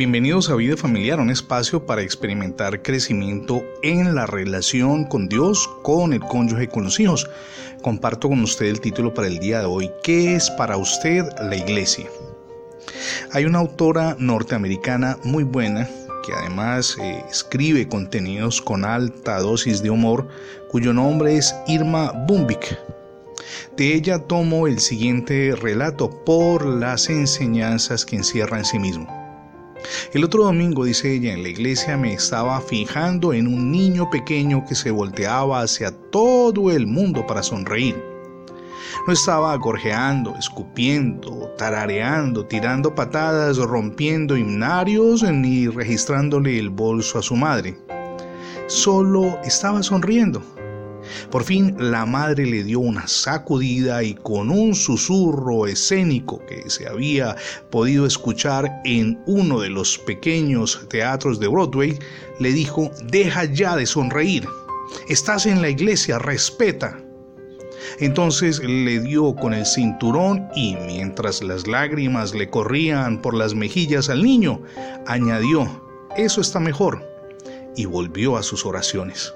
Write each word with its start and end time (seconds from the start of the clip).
Bienvenidos 0.00 0.48
a 0.48 0.54
Vida 0.54 0.78
Familiar, 0.78 1.20
un 1.20 1.28
espacio 1.28 1.84
para 1.84 2.00
experimentar 2.00 2.80
crecimiento 2.80 3.62
en 3.82 4.14
la 4.14 4.24
relación 4.24 5.04
con 5.04 5.28
Dios, 5.28 5.68
con 5.82 6.14
el 6.14 6.20
cónyuge 6.20 6.64
y 6.64 6.68
con 6.68 6.84
los 6.84 6.98
hijos. 6.98 7.28
Comparto 7.82 8.30
con 8.30 8.40
usted 8.40 8.64
el 8.64 8.80
título 8.80 9.12
para 9.12 9.28
el 9.28 9.38
día 9.40 9.58
de 9.58 9.66
hoy, 9.66 9.90
¿qué 10.02 10.36
es 10.36 10.48
para 10.52 10.78
usted 10.78 11.26
la 11.42 11.54
iglesia? 11.54 12.06
Hay 13.32 13.44
una 13.44 13.58
autora 13.58 14.16
norteamericana 14.18 15.18
muy 15.22 15.44
buena 15.44 15.86
que 16.24 16.32
además 16.32 16.96
eh, 16.98 17.22
escribe 17.30 17.86
contenidos 17.86 18.62
con 18.62 18.86
alta 18.86 19.38
dosis 19.40 19.82
de 19.82 19.90
humor, 19.90 20.28
cuyo 20.70 20.94
nombre 20.94 21.36
es 21.36 21.54
Irma 21.66 22.10
Bumbik. 22.26 22.74
De 23.76 23.92
ella 23.92 24.18
tomo 24.18 24.66
el 24.66 24.80
siguiente 24.80 25.54
relato 25.56 26.24
por 26.24 26.64
las 26.64 27.10
enseñanzas 27.10 28.06
que 28.06 28.16
encierra 28.16 28.56
en 28.56 28.64
sí 28.64 28.78
mismo. 28.78 29.19
El 30.12 30.24
otro 30.24 30.44
domingo, 30.44 30.84
dice 30.84 31.14
ella, 31.14 31.32
en 31.32 31.42
la 31.42 31.48
iglesia 31.48 31.96
me 31.96 32.12
estaba 32.12 32.60
fijando 32.60 33.32
en 33.32 33.46
un 33.46 33.70
niño 33.70 34.10
pequeño 34.10 34.64
que 34.68 34.74
se 34.74 34.90
volteaba 34.90 35.62
hacia 35.62 35.90
todo 36.10 36.70
el 36.70 36.86
mundo 36.86 37.26
para 37.26 37.42
sonreír. 37.42 37.96
No 39.06 39.12
estaba 39.12 39.56
gorjeando, 39.56 40.34
escupiendo, 40.36 41.52
tarareando, 41.56 42.44
tirando 42.46 42.94
patadas, 42.94 43.56
rompiendo 43.56 44.36
himnarios 44.36 45.22
ni 45.22 45.68
registrándole 45.68 46.58
el 46.58 46.70
bolso 46.70 47.18
a 47.18 47.22
su 47.22 47.36
madre. 47.36 47.78
Solo 48.66 49.38
estaba 49.44 49.82
sonriendo 49.82 50.42
por 51.30 51.44
fin 51.44 51.76
la 51.78 52.06
madre 52.06 52.44
le 52.44 52.64
dio 52.64 52.80
una 52.80 53.06
sacudida 53.06 54.02
y 54.02 54.14
con 54.14 54.50
un 54.50 54.74
susurro 54.74 55.66
escénico 55.66 56.44
que 56.46 56.68
se 56.68 56.88
había 56.88 57.36
podido 57.70 58.04
escuchar 58.06 58.80
en 58.84 59.20
uno 59.26 59.60
de 59.60 59.70
los 59.70 59.98
pequeños 59.98 60.86
teatros 60.88 61.38
de 61.38 61.48
Broadway, 61.48 61.98
le 62.40 62.52
dijo, 62.52 62.90
deja 63.04 63.44
ya 63.44 63.76
de 63.76 63.86
sonreír, 63.86 64.46
estás 65.08 65.46
en 65.46 65.62
la 65.62 65.68
iglesia, 65.68 66.18
respeta. 66.18 66.98
Entonces 67.98 68.60
le 68.62 69.00
dio 69.00 69.34
con 69.34 69.54
el 69.54 69.64
cinturón 69.64 70.48
y 70.54 70.76
mientras 70.86 71.42
las 71.42 71.66
lágrimas 71.66 72.34
le 72.34 72.50
corrían 72.50 73.22
por 73.22 73.34
las 73.34 73.54
mejillas 73.54 74.08
al 74.08 74.22
niño, 74.22 74.60
añadió, 75.06 75.68
eso 76.16 76.40
está 76.40 76.60
mejor, 76.60 77.06
y 77.76 77.84
volvió 77.84 78.36
a 78.36 78.42
sus 78.42 78.66
oraciones. 78.66 79.32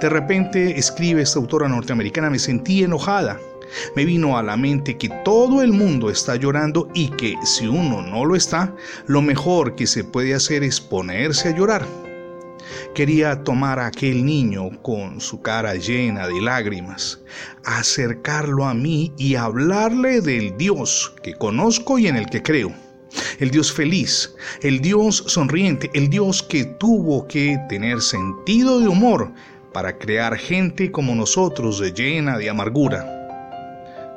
De 0.00 0.08
repente, 0.08 0.78
escribe 0.78 1.22
esta 1.22 1.38
autora 1.38 1.68
norteamericana, 1.68 2.30
me 2.30 2.38
sentí 2.38 2.82
enojada. 2.82 3.38
Me 3.94 4.04
vino 4.04 4.36
a 4.36 4.42
la 4.42 4.56
mente 4.56 4.98
que 4.98 5.08
todo 5.24 5.62
el 5.62 5.72
mundo 5.72 6.10
está 6.10 6.36
llorando 6.36 6.88
y 6.94 7.08
que 7.10 7.36
si 7.44 7.66
uno 7.66 8.02
no 8.02 8.24
lo 8.24 8.34
está, 8.34 8.74
lo 9.06 9.22
mejor 9.22 9.76
que 9.76 9.86
se 9.86 10.02
puede 10.02 10.34
hacer 10.34 10.64
es 10.64 10.80
ponerse 10.80 11.48
a 11.48 11.56
llorar. 11.56 11.86
Quería 12.94 13.42
tomar 13.44 13.78
a 13.78 13.86
aquel 13.86 14.24
niño 14.24 14.70
con 14.82 15.20
su 15.20 15.40
cara 15.40 15.74
llena 15.74 16.26
de 16.26 16.40
lágrimas, 16.40 17.20
acercarlo 17.64 18.64
a 18.64 18.74
mí 18.74 19.12
y 19.16 19.36
hablarle 19.36 20.20
del 20.20 20.56
Dios 20.56 21.14
que 21.22 21.34
conozco 21.34 21.98
y 21.98 22.08
en 22.08 22.16
el 22.16 22.26
que 22.26 22.42
creo. 22.42 22.72
El 23.38 23.50
Dios 23.50 23.72
feliz, 23.72 24.34
el 24.62 24.80
Dios 24.80 25.24
sonriente, 25.26 25.90
el 25.94 26.10
Dios 26.10 26.42
que 26.42 26.64
tuvo 26.64 27.26
que 27.26 27.58
tener 27.68 28.00
sentido 28.00 28.80
de 28.80 28.88
humor 28.88 29.32
para 29.72 29.98
crear 29.98 30.36
gente 30.36 30.90
como 30.90 31.14
nosotros 31.14 31.80
llena 31.94 32.38
de 32.38 32.50
amargura. 32.50 33.06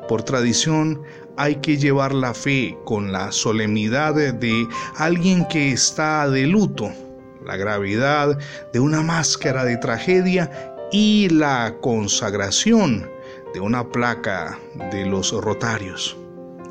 Por 0.07 0.23
tradición 0.23 1.01
hay 1.37 1.55
que 1.55 1.77
llevar 1.77 2.13
la 2.13 2.33
fe 2.33 2.77
con 2.85 3.11
la 3.11 3.31
solemnidad 3.31 4.15
de 4.15 4.67
alguien 4.97 5.45
que 5.47 5.71
está 5.71 6.29
de 6.29 6.45
luto, 6.45 6.91
la 7.45 7.57
gravedad 7.57 8.37
de 8.71 8.79
una 8.79 9.01
máscara 9.01 9.65
de 9.65 9.77
tragedia 9.77 10.75
y 10.91 11.29
la 11.29 11.75
consagración 11.81 13.09
de 13.53 13.59
una 13.59 13.87
placa 13.91 14.59
de 14.91 15.05
los 15.05 15.31
rotarios. 15.31 16.17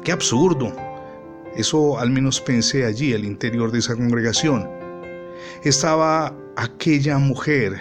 ¡Qué 0.05 0.13
absurdo! 0.13 0.73
Eso 1.57 1.99
al 1.99 2.11
menos 2.11 2.41
pensé 2.41 2.85
allí 2.85 3.15
al 3.15 3.25
interior 3.25 3.71
de 3.71 3.81
esa 3.81 3.95
congregación. 3.95 4.69
Estaba 5.65 6.35
aquella 6.57 7.19
mujer 7.19 7.81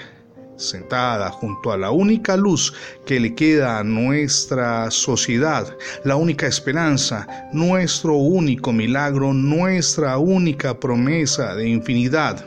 sentada 0.61 1.29
junto 1.31 1.71
a 1.71 1.77
la 1.77 1.91
única 1.91 2.37
luz 2.37 2.73
que 3.05 3.19
le 3.19 3.35
queda 3.35 3.79
a 3.79 3.83
nuestra 3.83 4.89
sociedad, 4.91 5.75
la 6.03 6.15
única 6.15 6.47
esperanza, 6.47 7.27
nuestro 7.51 8.15
único 8.15 8.71
milagro, 8.71 9.33
nuestra 9.33 10.17
única 10.17 10.79
promesa 10.79 11.55
de 11.55 11.67
infinidad. 11.67 12.45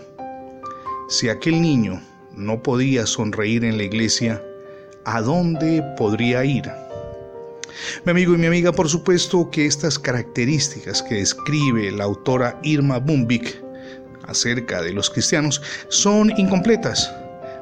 Si 1.09 1.29
aquel 1.29 1.61
niño 1.61 2.01
no 2.35 2.63
podía 2.63 3.07
sonreír 3.07 3.65
en 3.65 3.77
la 3.77 3.85
iglesia, 3.85 4.43
¿a 5.05 5.21
dónde 5.21 5.83
podría 5.99 6.45
ir? 6.45 6.71
Mi 8.05 8.13
amigo 8.13 8.35
y 8.35 8.39
mi 8.39 8.47
amiga, 8.47 8.73
por 8.73 8.89
supuesto 8.89 9.51
que 9.51 9.67
estas 9.67 9.99
características 9.99 11.03
que 11.03 11.17
describe 11.17 11.91
la 11.91 12.05
autora 12.05 12.59
Irma 12.63 12.99
Bumbik 12.99 13.63
acerca 14.27 14.81
de 14.81 14.93
los 14.93 15.11
cristianos 15.11 15.61
son 15.89 16.31
incompletas 16.39 17.13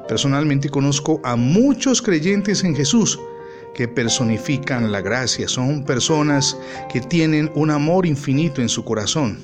Personalmente 0.07 0.69
conozco 0.69 1.21
a 1.23 1.35
muchos 1.35 2.01
creyentes 2.01 2.63
en 2.63 2.75
Jesús 2.75 3.19
que 3.73 3.87
personifican 3.87 4.91
la 4.91 5.01
gracia, 5.01 5.47
son 5.47 5.83
personas 5.83 6.57
que 6.91 7.01
tienen 7.01 7.51
un 7.55 7.71
amor 7.71 8.05
infinito 8.05 8.61
en 8.61 8.69
su 8.69 8.83
corazón. 8.83 9.39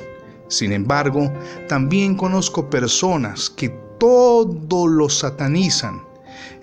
Sin 0.47 0.71
embargo, 0.71 1.31
también 1.67 2.15
conozco 2.15 2.69
personas 2.69 3.49
que 3.49 3.69
todo 3.99 4.87
lo 4.87 5.09
satanizan. 5.09 6.01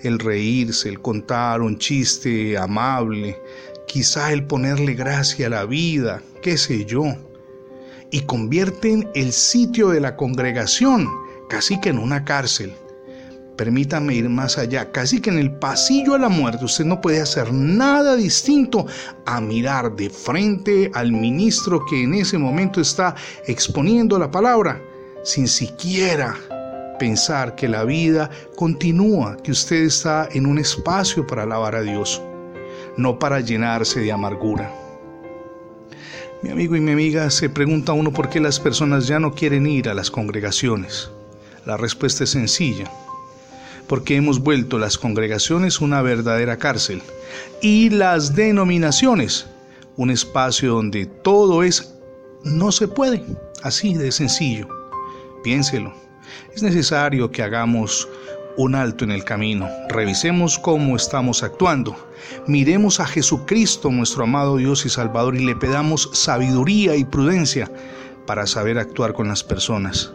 El 0.01 0.19
reírse, 0.19 0.89
el 0.89 1.01
contar 1.01 1.61
un 1.61 1.77
chiste 1.77 2.57
amable, 2.57 3.39
quizá 3.87 4.31
el 4.31 4.45
ponerle 4.45 4.93
gracia 4.93 5.47
a 5.47 5.51
la 5.51 5.65
vida, 5.65 6.21
qué 6.41 6.57
sé 6.57 6.85
yo. 6.85 7.03
Y 8.11 8.21
convierten 8.21 9.09
el 9.15 9.33
sitio 9.33 9.89
de 9.89 9.99
la 9.99 10.15
congregación 10.15 11.09
casi 11.49 11.79
que 11.79 11.89
en 11.89 11.99
una 11.99 12.23
cárcel. 12.23 12.73
Permítame 13.57 14.13
ir 14.13 14.29
más 14.29 14.59
allá. 14.59 14.91
Casi 14.91 15.19
que 15.19 15.31
en 15.31 15.39
el 15.39 15.51
pasillo 15.51 16.13
a 16.13 16.19
la 16.19 16.29
muerte 16.29 16.63
usted 16.63 16.85
no 16.85 17.01
puede 17.01 17.19
hacer 17.19 17.51
nada 17.51 18.15
distinto 18.15 18.85
a 19.25 19.41
mirar 19.41 19.95
de 19.95 20.11
frente 20.11 20.91
al 20.93 21.11
ministro 21.11 21.83
que 21.89 22.03
en 22.03 22.13
ese 22.13 22.37
momento 22.37 22.79
está 22.79 23.15
exponiendo 23.47 24.19
la 24.19 24.29
palabra, 24.29 24.79
sin 25.23 25.47
siquiera 25.47 26.37
pensar 26.99 27.55
que 27.55 27.67
la 27.67 27.83
vida 27.83 28.29
continúa, 28.55 29.37
que 29.37 29.51
usted 29.51 29.77
está 29.77 30.29
en 30.31 30.45
un 30.45 30.59
espacio 30.59 31.25
para 31.25 31.43
alabar 31.43 31.75
a 31.75 31.81
Dios, 31.81 32.21
no 32.95 33.17
para 33.17 33.39
llenarse 33.39 33.99
de 34.01 34.11
amargura. 34.11 34.71
Mi 36.43 36.51
amigo 36.51 36.75
y 36.75 36.79
mi 36.79 36.91
amiga 36.91 37.31
se 37.31 37.49
pregunta 37.49 37.93
uno 37.93 38.13
por 38.13 38.29
qué 38.29 38.39
las 38.39 38.59
personas 38.59 39.07
ya 39.07 39.19
no 39.19 39.33
quieren 39.33 39.65
ir 39.65 39.89
a 39.89 39.95
las 39.95 40.11
congregaciones. 40.11 41.09
La 41.65 41.75
respuesta 41.75 42.23
es 42.23 42.29
sencilla 42.29 42.89
porque 43.87 44.15
hemos 44.15 44.39
vuelto 44.39 44.77
las 44.77 44.97
congregaciones 44.97 45.81
una 45.81 46.01
verdadera 46.01 46.57
cárcel 46.57 47.01
y 47.61 47.89
las 47.89 48.35
denominaciones 48.35 49.47
un 49.97 50.11
espacio 50.11 50.73
donde 50.73 51.05
todo 51.07 51.63
es 51.63 51.93
no 52.43 52.71
se 52.71 52.87
puede, 52.87 53.23
así 53.63 53.95
de 53.95 54.11
sencillo. 54.11 54.67
Piénselo. 55.43 55.93
Es 56.53 56.61
necesario 56.61 57.31
que 57.31 57.41
hagamos 57.41 58.07
un 58.57 58.75
alto 58.75 59.03
en 59.03 59.11
el 59.11 59.23
camino, 59.23 59.69
revisemos 59.89 60.57
cómo 60.57 60.95
estamos 60.95 61.43
actuando, 61.43 61.95
miremos 62.47 62.99
a 62.99 63.05
Jesucristo, 63.05 63.91
nuestro 63.91 64.23
amado 64.23 64.57
Dios 64.57 64.85
y 64.85 64.89
Salvador, 64.89 65.35
y 65.35 65.45
le 65.45 65.55
pedamos 65.55 66.09
sabiduría 66.13 66.95
y 66.95 67.05
prudencia 67.05 67.71
para 68.25 68.47
saber 68.47 68.79
actuar 68.79 69.13
con 69.13 69.27
las 69.27 69.43
personas 69.43 70.11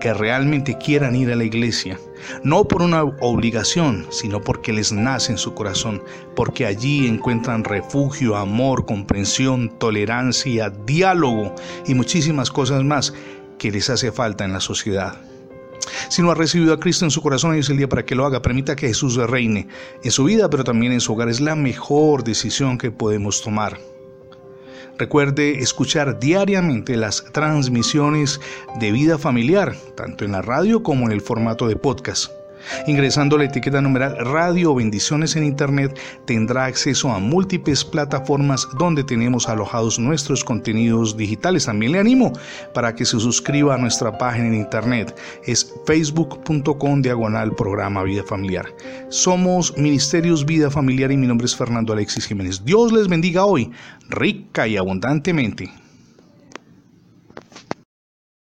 que 0.00 0.12
realmente 0.14 0.76
quieran 0.78 1.14
ir 1.14 1.30
a 1.30 1.36
la 1.36 1.44
iglesia, 1.44 1.98
no 2.42 2.66
por 2.66 2.82
una 2.82 3.04
obligación, 3.04 4.06
sino 4.10 4.40
porque 4.40 4.72
les 4.72 4.90
nace 4.92 5.32
en 5.32 5.38
su 5.38 5.54
corazón, 5.54 6.02
porque 6.34 6.66
allí 6.66 7.06
encuentran 7.06 7.64
refugio, 7.64 8.36
amor, 8.36 8.86
comprensión, 8.86 9.70
tolerancia, 9.78 10.70
diálogo 10.70 11.54
y 11.86 11.94
muchísimas 11.94 12.50
cosas 12.50 12.82
más 12.82 13.14
que 13.58 13.70
les 13.70 13.90
hace 13.90 14.10
falta 14.10 14.44
en 14.44 14.52
la 14.52 14.60
sociedad. 14.60 15.20
Si 16.08 16.22
no 16.22 16.30
ha 16.30 16.34
recibido 16.34 16.72
a 16.72 16.80
Cristo 16.80 17.04
en 17.04 17.10
su 17.10 17.22
corazón, 17.22 17.52
hoy 17.52 17.60
es 17.60 17.70
el 17.70 17.76
día 17.76 17.88
para 17.88 18.04
que 18.04 18.14
lo 18.14 18.24
haga. 18.24 18.42
Permita 18.42 18.76
que 18.76 18.88
Jesús 18.88 19.16
reine 19.16 19.68
en 20.02 20.10
su 20.10 20.24
vida, 20.24 20.48
pero 20.50 20.64
también 20.64 20.92
en 20.92 21.00
su 21.00 21.12
hogar. 21.12 21.28
Es 21.28 21.40
la 21.40 21.54
mejor 21.54 22.24
decisión 22.24 22.78
que 22.78 22.90
podemos 22.90 23.42
tomar. 23.42 23.78
Recuerde 25.00 25.60
escuchar 25.60 26.20
diariamente 26.20 26.94
las 26.94 27.24
transmisiones 27.32 28.38
de 28.80 28.92
vida 28.92 29.16
familiar, 29.16 29.74
tanto 29.96 30.26
en 30.26 30.32
la 30.32 30.42
radio 30.42 30.82
como 30.82 31.06
en 31.06 31.12
el 31.12 31.22
formato 31.22 31.66
de 31.68 31.76
podcast. 31.76 32.39
Ingresando 32.86 33.38
la 33.38 33.44
etiqueta 33.44 33.80
numeral 33.80 34.16
Radio 34.18 34.74
Bendiciones 34.74 35.36
en 35.36 35.44
Internet 35.44 35.98
tendrá 36.26 36.66
acceso 36.66 37.10
a 37.10 37.18
múltiples 37.18 37.84
plataformas 37.84 38.68
donde 38.78 39.04
tenemos 39.04 39.48
alojados 39.48 39.98
nuestros 39.98 40.44
contenidos 40.44 41.16
digitales. 41.16 41.66
También 41.66 41.92
le 41.92 41.98
animo 41.98 42.32
para 42.74 42.94
que 42.94 43.04
se 43.04 43.18
suscriba 43.20 43.74
a 43.74 43.78
nuestra 43.78 44.16
página 44.16 44.48
en 44.48 44.54
Internet. 44.54 45.16
Es 45.44 45.74
facebook.com 45.86 47.02
diagonal 47.02 47.54
programa 47.54 48.02
Vida 48.02 48.22
Familiar. 48.24 48.66
Somos 49.08 49.76
Ministerios 49.76 50.44
Vida 50.44 50.70
Familiar 50.70 51.12
y 51.12 51.16
mi 51.16 51.26
nombre 51.26 51.46
es 51.46 51.56
Fernando 51.56 51.92
Alexis 51.92 52.26
Jiménez. 52.26 52.64
Dios 52.64 52.92
les 52.92 53.08
bendiga 53.08 53.44
hoy, 53.44 53.70
rica 54.08 54.66
y 54.66 54.76
abundantemente. 54.76 55.70